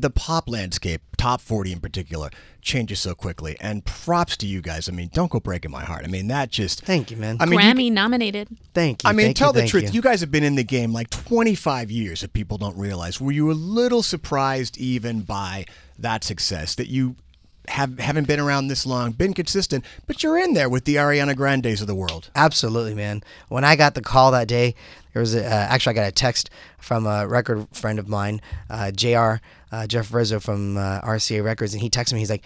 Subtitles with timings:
[0.00, 2.30] the pop landscape, top 40 in particular,
[2.62, 3.56] changes so quickly.
[3.60, 4.88] And props to you guys.
[4.88, 6.04] I mean, don't go breaking my heart.
[6.04, 6.82] I mean, that just.
[6.82, 7.36] Thank you, man.
[7.40, 8.48] I mean, you- Grammy nominated.
[8.74, 9.10] thank you.
[9.10, 9.84] I mean, thank tell you, the truth.
[9.84, 9.90] You.
[9.98, 10.02] You.
[10.02, 13.20] guys have been in the game like 25 years if people don't realize.
[13.20, 15.64] Were you a little surprised even by
[15.98, 17.16] that success that you
[17.68, 21.36] have haven't been around this long, been consistent, but you're in there with the Ariana
[21.36, 22.30] Grandes of the world.
[22.34, 23.22] Absolutely, man.
[23.48, 24.74] When I got the call that day,
[25.12, 28.40] there was a, uh, actually I got a text from a record friend of mine,
[28.70, 29.36] uh, Jr.
[29.70, 32.20] Uh, Jeff Rizzo from uh, RCA Records, and he texted me.
[32.20, 32.44] He's like,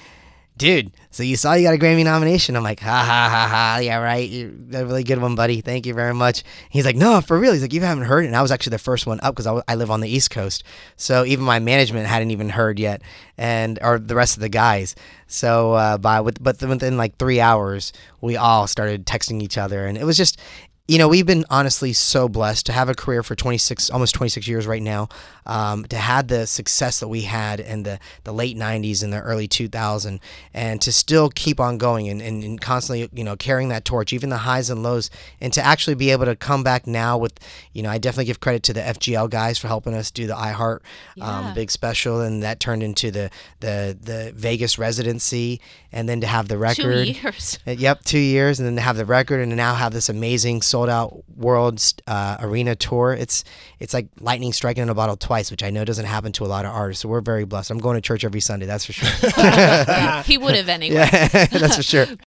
[0.57, 3.79] "Dude, so you saw you got a Grammy nomination?" I'm like, "Ha ha ha ha!
[3.83, 4.29] Yeah, right.
[4.29, 5.61] You're a really good one, buddy.
[5.61, 8.29] Thank you very much." He's like, "No, for real." He's like, "You haven't heard it?"
[8.29, 10.65] And I was actually the first one up because I live on the East Coast,
[10.97, 13.03] so even my management hadn't even heard yet,
[13.39, 14.95] and or the rest of the guys.
[15.27, 19.87] So uh, by with but within like three hours, we all started texting each other,
[19.87, 20.39] and it was just
[20.89, 24.49] you know, we've been honestly so blessed to have a career for 26, almost 26
[24.49, 25.09] years right now,
[25.47, 29.21] um, to have the success that we had in the, the late 90s and the
[29.21, 30.19] early 2000s,
[30.53, 34.13] and to still keep on going and, and, and constantly, you know, carrying that torch,
[34.13, 35.09] even the highs and lows,
[35.41, 37.39] and to actually be able to come back now with,
[37.73, 40.35] you know, I definitely give credit to the FGL guys for helping us do the
[40.35, 40.81] iHeart
[41.21, 41.53] um, Yeah.
[41.55, 43.31] big special, and that turned into the,
[43.61, 45.61] the, the Vegas residency,
[45.93, 47.07] and then to have the record.
[47.07, 47.59] Two years.
[47.67, 50.09] Uh, Yep, two years, and then to have the record, and to now have this
[50.09, 53.13] amazing sold out world uh, arena tour.
[53.13, 53.45] It's
[53.79, 56.47] it's like lightning striking in a bottle twice, which I know doesn't happen to a
[56.47, 57.03] lot of artists.
[57.03, 57.71] So we're very blessed.
[57.71, 59.09] I'm going to church every Sunday, that's for sure.
[60.25, 60.95] he would have anyway.
[61.13, 62.07] yeah, that's for sure.